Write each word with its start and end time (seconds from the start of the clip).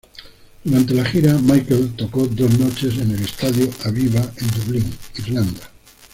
Durante 0.63 0.95
la 0.95 1.05
gira, 1.05 1.37
Michael 1.37 1.93
tocó 1.95 2.25
dos 2.25 2.57
noches 2.57 2.97
en 2.97 3.11
el 3.11 3.21
Estadio 3.21 3.69
Aviva 3.85 4.33
en 4.37 4.47
Dublín, 4.47 4.91
Irlanda. 5.19 5.69